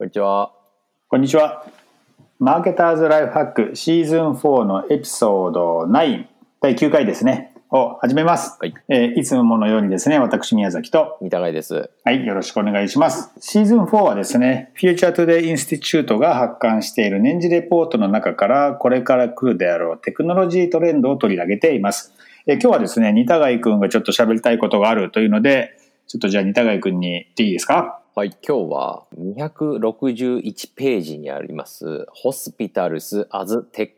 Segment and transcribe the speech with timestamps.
[0.00, 0.54] こんにちは。
[1.08, 1.66] こんにちは。
[2.38, 6.24] マーケターズライフハックシーズン4のエピソード9、
[6.62, 7.52] 第9回ですね。
[7.70, 8.56] を始めます。
[8.58, 8.72] はい。
[8.88, 11.90] えーいつものようにですね、私宮崎と、三田貝です。
[12.02, 13.30] はい、よろしくお願いします。
[13.40, 22.14] シーズン4はですね、Future Today Institute が発刊している年次レポートの中から、これから来るであろうテクノロジートレンドを取り上げています。
[22.46, 25.76] えー今日はですね、似田貝くんがちょっと喋りたいことがあるというので、
[26.06, 27.99] ちょっとじゃあ似田貝くんに言っていいですか？
[28.20, 28.36] はい。
[28.46, 33.92] 今日は261ページにあります、Hospitals as Tech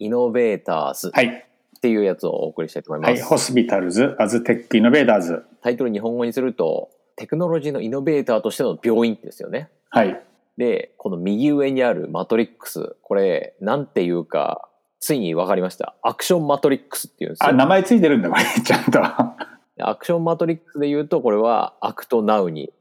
[0.00, 1.26] Innovators はい。
[1.26, 3.10] っていうやつをお送りしたいと思います。
[3.10, 5.42] はい、ホスピタルズ・アズ・テック・イノベーターズ。
[5.62, 9.68] タイトル日本語にすると、テクノロジーのイノベーターとしての病院ですよね。
[9.90, 10.22] はい。
[10.56, 14.68] で、この右上にあるマトリックス、これ、なんていうか、
[15.00, 15.96] ついに分かりました。
[16.02, 17.54] アクションマトリックスっていうんですあ、よ。
[17.54, 19.00] 名前ついてるんだ、これ、ちゃんと。
[19.76, 22.72] で Action Matrix で言うと、これは Act Now に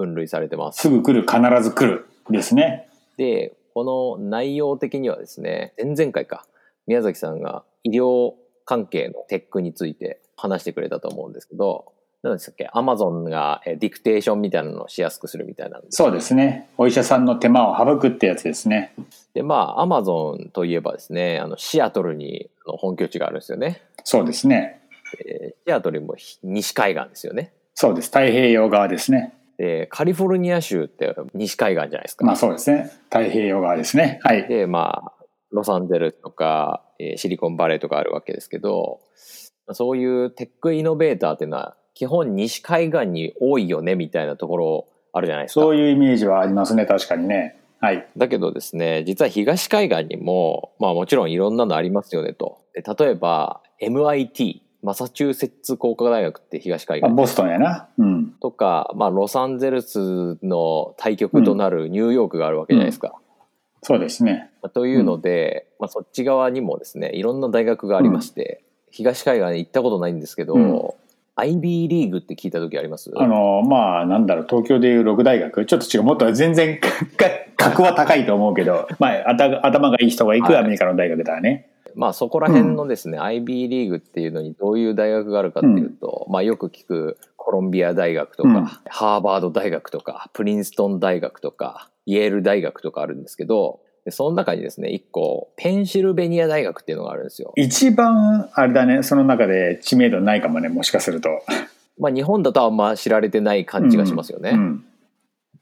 [0.00, 0.80] 分類されてます。
[0.80, 2.06] すぐ来る、必ず来る。
[2.30, 2.88] ですね。
[3.16, 6.46] で、この内容的にはですね、前々回か、
[6.86, 8.32] 宮崎さんが医療
[8.64, 12.68] 関係のテックについて話してくれたと思うんですけど、何でしたっけ？
[12.72, 15.96] アマゾンがえディクテーションみたいなのをしやすくするみたいなんです。
[15.96, 16.68] そうですね。
[16.76, 18.92] お医者さんの手間を省くってやつですね。
[19.32, 23.80] で、まあ、アマゾンといえばですね、あの、シアトルにあの本拠地があるんですよね。
[24.04, 24.82] そうですね。
[25.18, 27.52] でシアトルも西海岸ですよね。
[27.74, 28.08] そうです。
[28.08, 29.32] 太平洋側ですね。
[29.60, 32.24] で、カリフォルニア州って西海岸じゃないですか。
[32.24, 32.90] まあそうですね。
[33.10, 34.18] 太平洋側ですね。
[34.22, 34.48] はい。
[34.48, 39.00] で、まあ、ロサンゼルスとか、えーシリコンバレーとかあるわけですけど、
[39.72, 45.60] そういうテックイノベーターっていうのは、基本西海岸に多いよね、みたいなところあるじゃないですか。
[45.60, 46.86] そういうイメージはありますね。
[46.86, 47.60] 確かにね。
[47.80, 48.08] はい。
[48.16, 52.62] だけどですね、実は東海岸にも、まあもちろんいろんなのありますよねと。
[52.72, 57.88] で例えば、MIT、マサチューセッツ工科大学って東海岸あボストンやな。
[57.98, 58.34] うん。
[58.40, 63.14] とか、まあロサンゼルスの対極となるニューヨークがあるわけじゃないですか。
[63.82, 64.50] そうですね。
[64.62, 70.90] まあというので、まあ、そっち側にもですねいろんな大学がありまして、東海岸に行ったことないんですけど、うん
[71.36, 73.10] IB リーグって聞いた時あります？
[73.16, 75.64] あの、まあ、なんだろう、東京でいう六大学。
[75.64, 76.02] ちょっと違う。
[76.02, 76.90] もっと全然、か
[77.56, 79.30] 格は高いと思うけど、まあ、
[79.62, 81.69] 頭がいい人が行くはいアメリカの大学だよね。
[81.94, 97.52] まあそこら辺のですね、IB リーグっていうのにどういう大学があるかっていうと、まあよく聞くコロンビア大学とか、うんハーバード大学とかプリンストン大学とかイェール大学とかあるんですけどでその中にですね一個ペンシルベニア大学っていうのがあるんですよ。
[97.56, 101.28] 一番、あれだね、その中で知名度ないかもね、もしかすると。
[101.98, 104.50] まあ日本だとあんま知られてない感じがしますよね。
[104.50, 104.84] うん。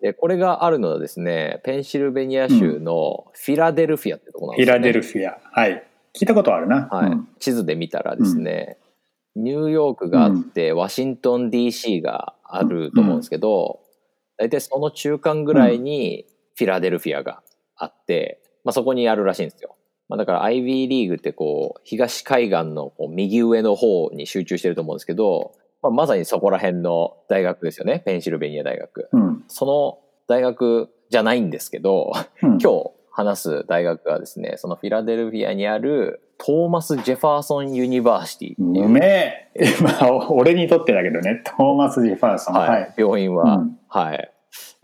[0.01, 5.39] で、これがあるのはですね、ペンシルベニア州のフィラデルフィアってとこなんですよ、ねフィラデルフィア。
[5.51, 5.83] はい。
[6.15, 6.89] 聞いたことあるな。
[6.91, 8.79] はいうん地図で見たらですね、
[9.37, 13.81] ニューヨークがあって、ワシントン DC があると思うんですけど、
[14.37, 16.27] 大体その中間ぐらいに
[16.57, 17.43] フィラデルフィアが
[17.77, 19.77] あって、まあ、そこにあるらしいんですよ。
[20.09, 25.53] まあ、だから IB リーグってこう東海岸のこう右上の方に集中してると思うんですけど、
[25.83, 29.09] まあ、まさにそこら辺の大学ですよねペンシルベニア大学。
[29.13, 29.45] うん。
[29.49, 39.51] その大学じゃないんですけど、うん今日話す大学がですね、そのフィラデルフィアにあるトーマス・ジェファーソン・ユニバーシティっていううめえ。
[39.83, 42.55] まあ、俺にとってだけどね、トーマス・ジェファーソン。
[42.55, 42.95] はいはい。
[42.97, 44.31] 病院は、うんはい、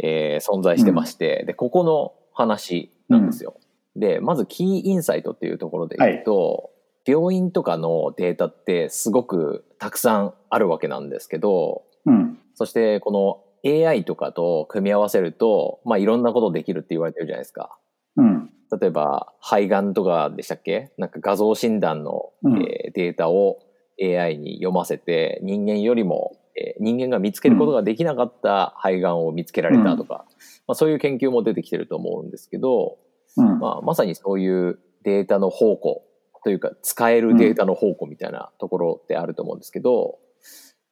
[0.03, 3.55] えー存在してまして、で、ここの話なんですよ。
[3.95, 6.71] で、まず Key Insight っていうところで言うと、
[7.07, 12.41] 病院とかのデータってすごくたくさんあるわけなんですけど、うん。
[12.55, 17.79] そしてこの AI とかと組み合わせると、まあいろんなことできるって言われてるじゃないですか。
[18.17, 18.51] うん。
[18.81, 20.93] 例えば肺がんとかでしたっけ？
[20.99, 23.59] なんか画像診断の、うんえーデータを
[24.03, 30.25] AI に読ませて人間よりも、えー人間が見つけることができなかった肺がんを見つけられたとか、
[30.67, 32.99] まあ、そういう研究も出てきてると思うんですけど、
[33.37, 33.59] うん。
[33.59, 36.03] まあ、まさにそういうデータの宝庫
[36.43, 40.19] というか使えるデータの宝庫みたいなところってあると思うんですけど、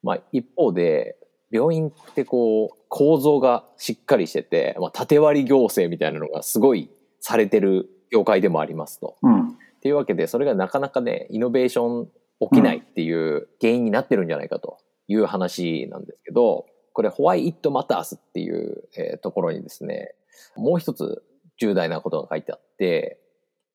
[0.03, 1.17] まあ、一方で
[1.51, 6.91] 病院ってこう構造がしっかりしてて、まあ、縦割り行政みたいなのがすごい
[7.23, 9.17] されてる業界でもありますと。
[9.23, 9.49] うん。
[9.49, 12.09] っていうわけでそれがなかなかねイノベーション
[12.41, 14.79] 起きないっていう原因になってるんじゃないかと
[15.09, 20.15] いう話なんですけどこれ「Why It Matters」っていう、えーところにですね
[20.57, 21.25] もう一つ
[21.59, 23.19] 重大なことが書いてあって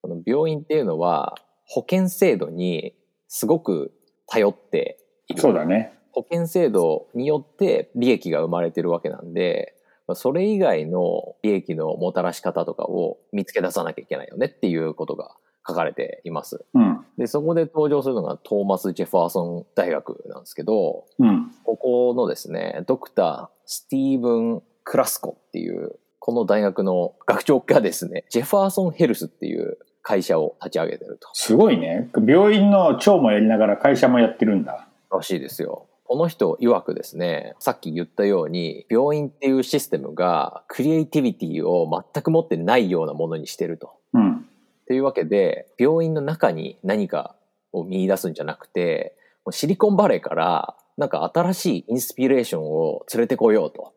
[0.00, 1.34] この病院っていうのは
[1.66, 2.94] 保険制度に
[3.28, 3.92] すごく
[4.26, 4.98] 頼って
[5.28, 5.92] いるそうだね。
[6.12, 9.77] 保険制度によって利益が生まれてるわけなんで、まあ
[10.14, 16.64] それ以外の利益のもたらし方とかを見つけ出さなきゃいけないよねっていうことが書かれています。
[16.74, 17.04] うん。
[17.18, 21.50] で、そこで登場するのがトーマス・ジェファーソン大学なんですけど、うん。
[21.64, 31.28] ここのですね、ドクター・スティーブン・クラスコっていう、この大学の学長がですね、ジェファーソンヘルスっていう会社を立ち上げてると。
[31.34, 32.10] すごいね。
[32.26, 34.88] 病院の長もやりながら会社もやってるんだ。
[35.10, 35.87] らしいですよ。
[36.08, 43.92] この人曰くですね、さっき言ったように、病院っていうシステムがクリエイティビティを全く持ってないようなものにしてると。
[44.14, 44.46] うん。
[44.86, 47.36] というわけで、病院の中に何か
[47.72, 49.18] を見出すんじゃなくて、
[49.50, 53.92] シリコンバレーからなんか新しいインスピレーションを連れてこようと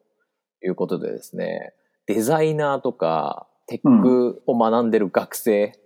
[0.66, 1.74] いうことでですね、
[2.08, 5.80] デザイナーとかテックを学んでる学生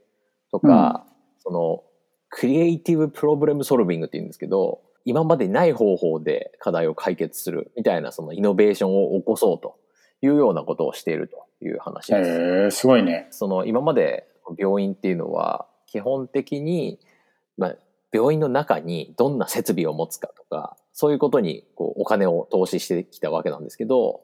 [0.51, 1.13] とか、うん、
[1.43, 1.83] その
[2.29, 9.77] クリエイティブプロブレムソルビングって言うんですけど、今までない方法で課題を解決するみたいなそのイノベーションを起こそうと
[10.21, 12.65] いうようなことをしているという話です。
[12.67, 13.27] へすごいね。
[13.29, 16.99] その今まで病院っていうのは基本的に、
[17.57, 17.75] まあ、
[18.11, 24.21] 病院の中にどんな設備を持つかとか、そういうことにこうお金を投資してきたわけなんですけど、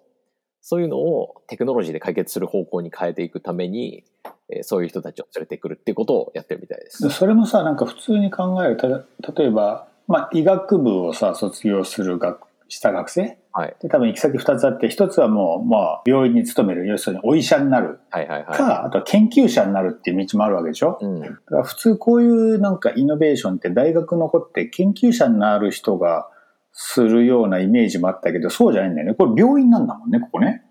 [0.62, 4.04] そういうのをテクノロジーで解決する方向に変えていくために、
[4.50, 7.10] えー、そういう人たちを連れてくるっていうことをやってるみたいです。
[7.10, 13.38] それもさ、なんか普通に考える、た例えば、まあ、医学部をさ、卒業する学、した学生？
[13.54, 13.76] はい。
[13.82, 18.00] で、多分行き先二つあって、一つはもう、まあ、病院に勤める、要するにお医者になる。
[18.10, 18.58] はいはいはい。
[18.58, 20.98] か、あとは研究者になるっていう道もあるわけでしょ？
[21.02, 21.20] うん。
[21.20, 26.30] だから普通こういうなんかイノベーションって大学残って研究者になる人が
[26.72, 29.16] するようなイメージもあったけど、そうじゃないんだよね。
[29.16, 30.64] これ病院なんだもんね、ここね。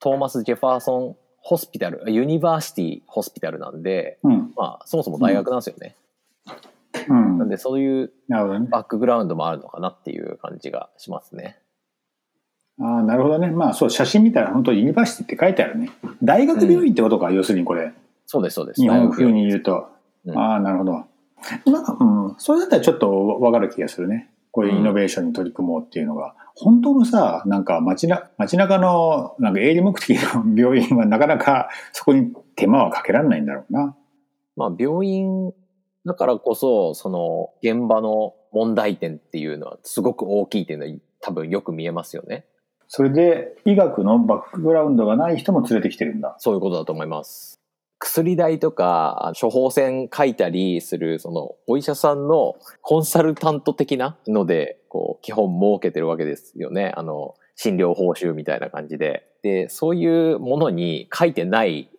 [0.00, 5.96] トーマス・ジェファーソン・ホスピタル、ユニバーシティ・ホスピタルなんで、うん、まあ、そもそも大学なんですよね。
[5.96, 6.05] うん、
[7.08, 11.58] なんで、そういうバックグラウンドもあるのかなっていう感じがしますね。
[12.80, 13.48] ああ、なるほどね。
[13.48, 15.90] まあ、そう、写真見たら本当ユニバーシティって書いてあるね。
[16.22, 17.92] 大学病院ってことか、うん、要するにこれ。
[18.26, 18.82] そうです、そうです。
[18.82, 19.88] 日本風に言うと。
[20.24, 21.04] うん、ああ、なるほど。
[21.70, 24.30] なんか、うん、それだったらちょっとわかる気がするね。
[24.50, 26.34] こういうイノベーションに取り組もうっていうのが。
[26.54, 33.94] 本当のさ、なんか街な街中のなんか営利目的の病院はなかなかそこに手間はかけられないんだろうな。
[34.56, 35.52] まあ病院
[36.06, 42.46] だからこそ、その現場の問題点っていうのはすごく大きいっていうのは多分よく見えますよね。
[42.88, 46.36] それで医学のバックグラウンドがない人も連れてきてるんだ。
[46.38, 47.58] そういうことだと思います。
[47.98, 56.92] 薬代とか処方箋書いたりするそのお医者さんのコンサルタント的なのでこう基本設けてるわけですよね。
[56.96, 59.26] あの診療報酬みたいな感じで。
[59.42, 61.90] で、そういうものに書いてない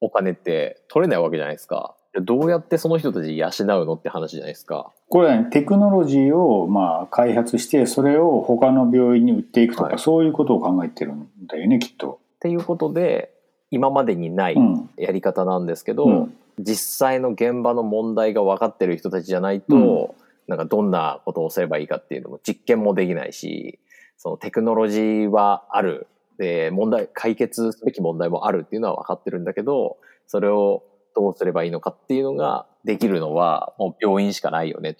[0.00, 1.96] お金って取れないわけじゃないですか。
[2.22, 3.50] どうやってその人たち養う
[3.84, 4.92] のって話じゃないですか。
[5.08, 12.20] これは、ね、テクノロジーをまあ開発してそれを他の病院に売っていくとか、はい、そういうことを考えてるんだよねきっと。
[12.36, 13.32] っていうことで
[13.70, 14.56] 今までにない
[14.96, 20.08] やり方なんですけど、うん、実際の現場の問題が分かってる人たちじゃないと、うん、
[20.46, 23.78] なんかどんなことをすればいいかっていうのも実験もできないし、
[24.16, 26.06] そのテクノロジーはある。
[26.38, 30.82] で、問題、解決すべき問題もあるっていうのは分かってるんだけど、それを
[31.14, 34.96] どうすればいいのかっていうのができるのはもう病院しかないよね。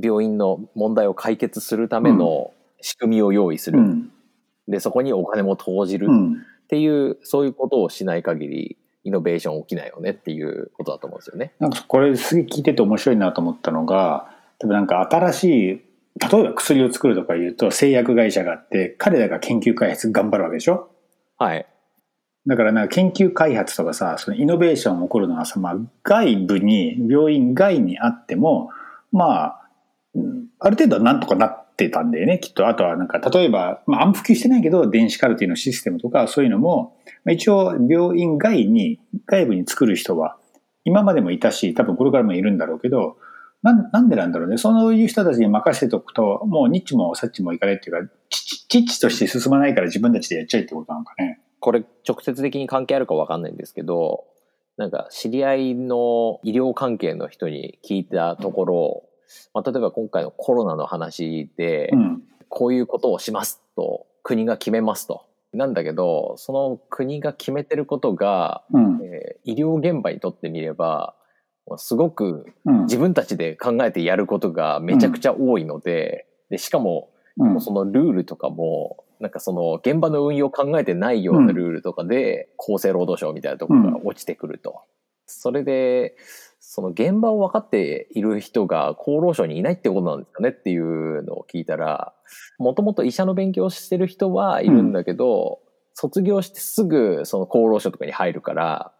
[0.00, 3.78] 病院の問題を解決するための仕組みを用意する。
[3.78, 4.10] うん、
[4.68, 6.06] で、そこにお金も投じる。
[6.08, 11.52] うんっていう、そういうことをしない限り、イノベーション起きないよねっていうことだと思うんですよね。
[11.58, 20.88] なんかこれすげえ聞いてて面白いなと思ったのが、多分なんか新しい、例えば薬を作るとか言うと製薬会社があって、彼らが研究開発頑張るわけでしょ？
[21.36, 21.66] はい。
[22.46, 28.70] だからなんか研究開発とかさ、そのイノベーション起こるのはさ、まあ外部に、病院外にあっても、
[29.12, 29.68] まあ、
[30.58, 32.66] ある程度はなんとかなってたんだよね、きっと。
[32.66, 40.36] あとはなんか、例えば、まあ、あんま普及してないけど、電子カルティのシステムとか、そういうのも、まあ、一応、病院外に、外部に作る人は、
[40.84, 43.16] 今までもいたし、多分これからもいるんだろうけど、
[43.62, 44.58] なん、なんでなんだろうね。
[44.58, 51.40] そういう人たちに任せておくと、もうニッチもサッチもいかないっていうか、ちちちとして進まないから自分たちでやっちゃいってことなのかね。
[51.62, 54.24] これ、直接的に関係あるかわかんないんですけど、
[54.76, 59.04] なんか、知り合いの医療関係の人に聞いたところ、
[59.54, 61.92] まあ、例えば今回のコロナの話で、
[62.48, 65.24] こういうことをしますと国が決めますと。
[65.52, 71.14] なんだけどその国が決めてることが、うん、えー、医療現場にとってみれば
[71.76, 72.46] すごく
[72.84, 84.82] 自分たちで考えてやることがめちゃくちゃ多いのででしかも,、もうそのルールとかもなんかその現場の運用を考えてないようなルールとかで、厚生労働省みたいなところが落ちてくると。
[85.26, 86.16] それで
[86.58, 92.14] その現場を分かっている人が厚労省にいないってことなんですかねっていうのを聞いたら、
[92.58, 98.92] もともと医者の勉強してる人はいるんだけど、うん、卒業してすぐその厚労省とかに入るから、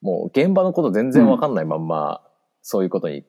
[0.00, 2.22] もう現場のこと全然分かんないまんま、
[2.62, 3.24] そういうことに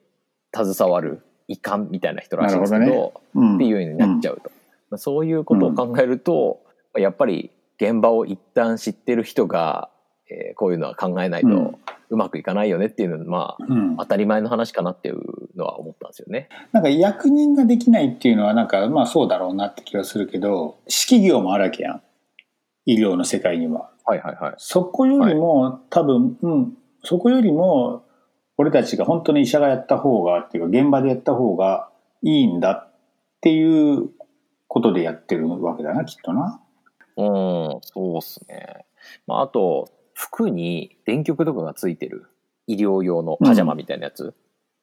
[0.54, 3.12] 携わる遺憾みたいな人らしいんですけど、ね。
[3.34, 4.52] うん、っていうようになっちゃうと。
[4.96, 6.60] そういうことを考えると、
[6.96, 9.90] やっぱり現場を一旦知ってる人が、
[10.30, 11.78] えー、こういうのは考えないと
[12.10, 15.20] うまくいかないよねっていうのは、まあ、うん、当たり前の話かなっていう
[15.56, 16.48] のは思ったんですよね。
[16.72, 20.78] なんか役人ができないっていうのはなんかまあそうだろうなって気がするけど
[21.10, 22.02] 指揮業もあるわけやん
[22.86, 23.90] 医療の世界には。
[24.04, 24.54] はいはいはい。
[24.58, 26.72] そこよりも、はい、多分、うん、
[27.04, 28.04] そこよりも
[28.58, 31.88] 俺たちが本当に医者がやった方がっていうか現場でやった方が
[32.22, 32.92] いいんだっ
[33.40, 34.10] ていう
[34.70, 36.60] ことでやってるわけだなきっとな。
[37.16, 37.26] うん、
[37.82, 38.86] そうっすね。
[39.26, 42.26] まあ、あと、服に電極とかがついてる
[42.68, 44.32] 医療用のパジャマみたいなやつ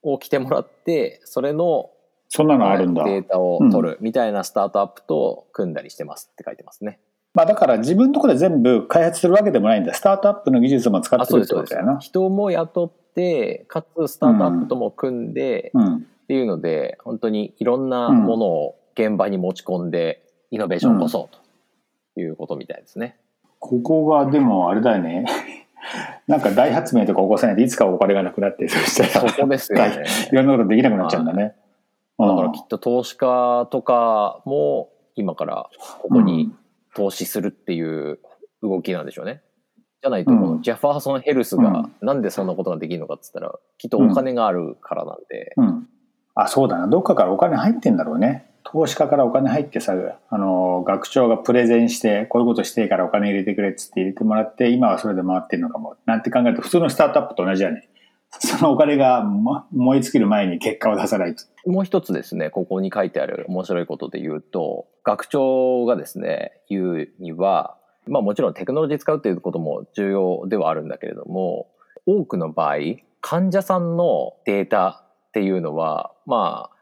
[0.04, 1.90] を着てもらって、それの
[2.28, 3.06] そんなのあるんだ。
[3.06, 7.00] データを取るみたいなスタートアップと組んだりしてますって書いてますね。
[7.34, 9.94] まあだから自分のところで全部開発するわけでもないんだ。
[9.94, 12.00] スタートアップの技術も使ってるってことだよな。
[12.00, 21.36] 人も雇って、かつスタートアップとも組んで、うん、っていうので、本当にいろんなものを現場に持ち込んで、イノベーションを起こそう
[22.16, 23.18] ということみたいですね。
[23.60, 25.26] ここがでもあれだよね。
[26.28, 30.04] なんか大発明とか起こさないといつかお金がなくなって、そしたら、そこですよね。
[30.32, 31.56] いろんなことできなくなっちゃうんだね。
[32.18, 35.70] だからきっと投資家とかも今から
[36.02, 36.52] ここに
[36.96, 38.20] 投資するっていう
[38.64, 39.44] 動きなんでしょうね。
[40.02, 45.54] じゃないと、このジェファーソン・ヘルスがなんでそんなことができるのかっつったら、きっとお金があるからなんで。
[45.58, 45.88] うん。
[46.36, 46.88] あ、そうだな。
[46.88, 48.48] どっかからお金入ってんだろうね。
[48.72, 49.94] 投資家からお金入ってさ、
[50.30, 55.96] あの、学長がプレゼンして、こういうことしてからお金入れてくれっつって入れてもらって、今はそれで回ってるのかも。
[56.06, 57.88] なんて考えると、普通のスタートアップと同じやね。
[58.40, 59.24] そのお金が
[59.72, 61.46] 燃え尽きる前に結果を出さないと。
[61.66, 71.68] もう一つですね、ここに書いてある面白いことで言うと、学長がですね、言うには、まあもちろんテクノロジー使うっていうことも重要ではあるんだけれども、
[72.06, 72.78] 多くの場合、
[73.22, 76.77] 患者さんのデータっていうのは、まあ、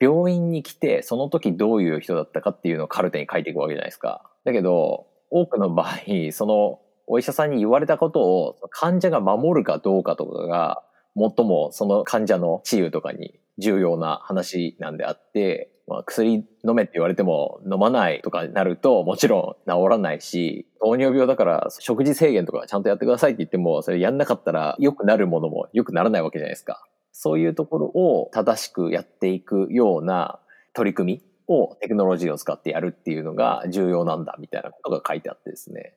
[0.00, 4.22] 病院に来て、その時どういう人だったかっていうのをカルテに書いていくわけじゃないですか。
[4.44, 10.82] だけど、多くの場合、そのお医者さんに言われたことを患者が守るかどうかとかが、
[11.16, 26.84] 最もその患者の治癒とかに重要な話なんであって、まあ、薬飲めって言われても飲まないとかになるともちろん治らないし、糖尿病だから食事制限とかちゃんとやってくださいって言っても、それやんなかったら良くなるものも良くならないわけじゃないですか。
[27.18, 30.38] そういうところを正しくやっていくような
[30.74, 35.94] 取り組みをテクノロジーを使ってやるっていうのが重要なんだみたいなことが書いてあってですね。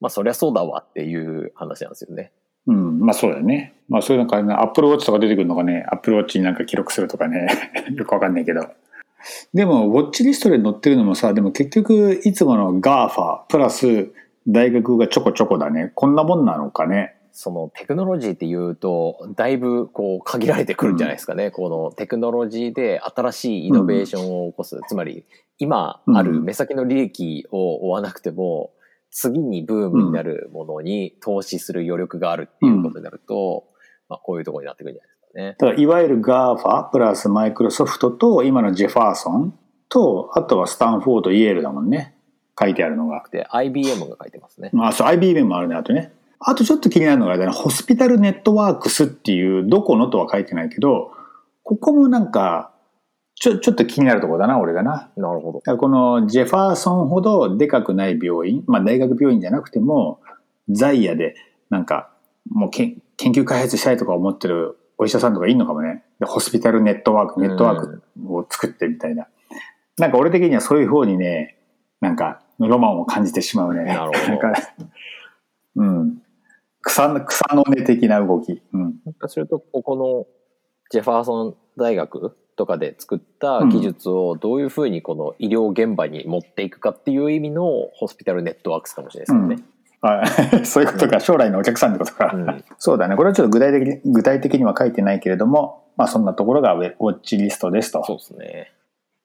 [0.00, 2.32] まあそりゃそうだわっていう話なんですよね。
[2.66, 3.74] うん、まあそうだよね。
[3.90, 7.46] まあそういうなんかね、アップルウォッチとか出てくるのがね、アップルウォッチになんか記録するとかね、
[7.94, 8.66] よくわかんないけど。
[9.52, 14.10] でも、ウォッチリストで載ってるのもさ、でも結局、いつもの GAFA プラス
[14.48, 15.92] 大学がちょこちょこだね。
[15.94, 17.16] こんなもんなのかね。
[17.36, 21.46] そのテクノロジーっていうと、だいぶこう限られてくるんじゃないですかね。
[21.46, 24.76] うん、このテクノロジーで新しいイノベーションを起こす。
[24.76, 25.24] うん、つまり、
[25.58, 28.70] 今ある目先の利益を追わなくても、
[29.10, 33.64] 次にブームになるものに投資する余力があるっていうことになると、
[34.08, 35.56] まあこういうところになってくるんじゃないですかね。
[35.58, 42.14] だからいわゆる GAFA プラスマイクロソフトと今のジェファーソンと、あとはスタンフォード、イエールだもんね。
[42.58, 43.24] 書いてあるのが。
[43.32, 44.70] で、IBM が書いてますね。
[44.72, 46.12] まあ、そう、IBM もあるね、あとね。
[46.46, 51.12] あとちょっと気になるのが、ね、ホスピタルネットワークスっていう、どこのとは書いてないけど、
[51.62, 52.72] ここもなんか、
[53.34, 55.10] ちょ、ちょっと気になるところだな、俺がな。
[55.16, 55.76] なるほど。
[55.76, 60.20] このジェファーソンほどでかくない病院、まあ大学病院じゃなくても、
[60.68, 61.34] ザイヤで、
[61.70, 62.10] なんか、
[62.50, 66.04] もうけ研究開発したいとか思ってるお医者さんとかいるのかもね。
[66.22, 69.26] ホスピタルネットワーク、ネットワークを作ってみたいな。
[69.98, 71.56] なんか俺的にはそういう方にね、
[72.00, 73.84] なんかロマンを感じてしまうね。
[73.84, 74.40] なるほど。
[75.76, 76.23] うん。
[76.84, 78.62] 草草の根的な動き。
[78.72, 78.94] うん。
[79.26, 80.26] すると、ここの
[80.90, 87.64] ジェファーソン大学とかで作った技術をどういうふうにこの医療現場に持っていくかっていう意味の
[87.94, 89.56] ホスピタルネットワークスかもしれないですよね。
[89.56, 89.74] うん
[90.04, 90.22] は
[90.60, 92.30] い、 そういうことか、将来のお客さんってことか。
[92.34, 93.16] うん、そうだね。
[93.16, 98.04] これはちょっと具体的に、具体的には書いてないけれども、まあそんなところがウォッチリストですと。
[98.04, 98.72] そうですね。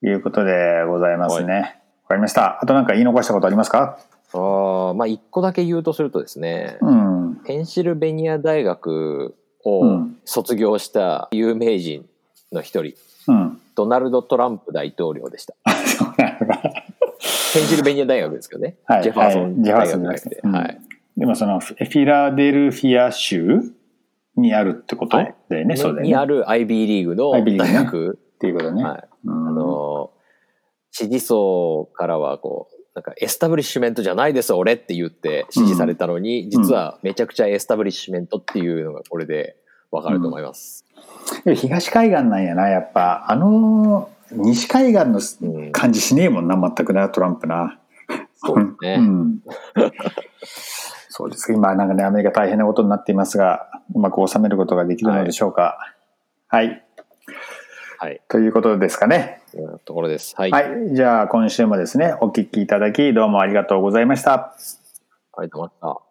[0.02, 1.52] いうことでございますね。
[1.52, 1.72] わ、はい、
[2.08, 2.58] かりました。
[2.62, 3.98] あと何か言い残したことありますか？
[4.32, 7.09] ああ、まあ一個だけ言うとするとですね、うん、
[7.44, 12.06] ペンシルベニア大学を卒業した有名人
[12.52, 12.94] の一人、
[13.28, 15.54] うん、ドナルド・トランプ大統領でした。
[17.52, 18.76] ペンシルベニア大学ですけどね。
[18.86, 20.40] はい、ジェファーソン大学じゃなくて。
[20.42, 20.80] はい。
[21.16, 23.60] でもそのフィラデルフィア州
[24.36, 26.08] にあるってことだよね、そうだよね。
[26.08, 28.18] にある IB リーグの大学。
[28.36, 28.82] っていうことね。
[28.82, 29.08] はい。
[29.26, 30.12] あの、
[30.90, 39.56] 支持層からはこう、なんかエスタブリッシュメントじゃないです俺って言って支持されたのに、うん、実はめちゃくちゃエスタブリッシュメントっていうのがこれで
[39.90, 40.84] わかると思います。
[41.44, 43.30] うん、東海岸なんやな、やっぱ。
[43.30, 47.78] あの、西海岸の感じしねえもんな、全くな、トランプな。
[48.36, 48.96] そうですね。
[48.98, 49.40] うん。
[51.08, 51.52] そうです。
[51.52, 55.78] 今なんかね、アメリカ大変なことになっていますが、うまく収めることができるのでしょうか。
[56.46, 56.84] はい。
[58.00, 58.22] はい。
[58.30, 59.42] ということですかね。
[59.50, 60.34] というところです。
[60.34, 60.50] はい。
[60.50, 60.94] はい。
[60.94, 64.32] じゃあ今週もですね、お聞きいただきどうもありがとうございました。
[65.36, 66.09] ありがとうございました。